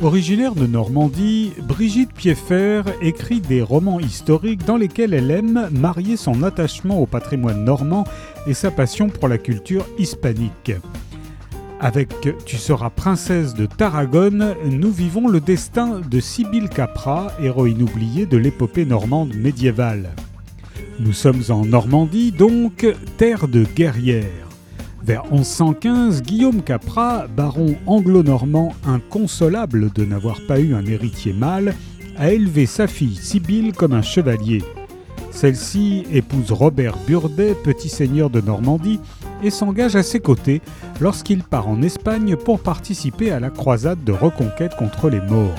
[0.00, 6.44] Originaire de Normandie, Brigitte Pieffer écrit des romans historiques dans lesquels elle aime marier son
[6.44, 8.04] attachement au patrimoine normand
[8.46, 10.70] et sa passion pour la culture hispanique.
[11.80, 18.26] Avec Tu seras princesse de Tarragone, nous vivons le destin de Sibylle Capra, héroïne oubliée
[18.26, 20.10] de l'épopée normande médiévale.
[21.00, 22.86] Nous sommes en Normandie, donc
[23.16, 24.47] terre de guerrières.
[25.08, 31.74] Vers 1115, Guillaume Capra, baron anglo-normand inconsolable de n'avoir pas eu un héritier mâle,
[32.18, 34.62] a élevé sa fille Sibylle comme un chevalier.
[35.30, 39.00] Celle-ci épouse Robert Burdet, petit seigneur de Normandie,
[39.42, 40.60] et s'engage à ses côtés
[41.00, 45.54] lorsqu'il part en Espagne pour participer à la croisade de reconquête contre les Maures.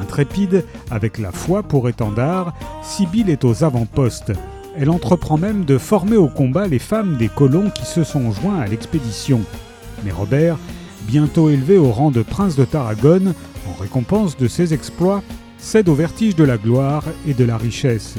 [0.00, 2.52] Intrépide, avec la foi pour étendard,
[2.82, 4.32] Sibylle est aux avant-postes.
[4.78, 8.60] Elle entreprend même de former au combat les femmes des colons qui se sont joints
[8.60, 9.40] à l'expédition.
[10.04, 10.58] Mais Robert,
[11.06, 13.32] bientôt élevé au rang de prince de Tarragone,
[13.70, 15.22] en récompense de ses exploits,
[15.56, 18.16] cède au vertige de la gloire et de la richesse.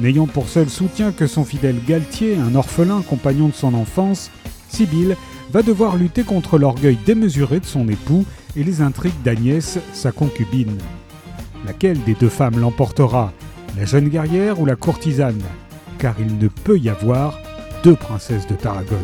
[0.00, 4.30] N'ayant pour seul soutien que son fidèle Galtier, un orphelin compagnon de son enfance,
[4.70, 5.16] Sibylle
[5.52, 8.24] va devoir lutter contre l'orgueil démesuré de son époux
[8.56, 10.78] et les intrigues d'Agnès, sa concubine.
[11.66, 13.32] Laquelle des deux femmes l'emportera?
[13.76, 15.42] La jeune guerrière ou la courtisane?
[16.04, 17.38] Car il ne peut y avoir
[17.82, 18.98] deux princesses de Tarragone.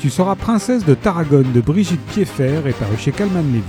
[0.00, 3.62] Tu seras princesse de Tarragone de Brigitte Pieffer et paru chez Calman Lévy.